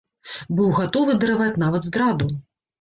Быў 0.59 0.71
гатовы 0.79 1.17
дараваць 1.25 1.53
нават 1.67 1.81
здраду. 1.93 2.35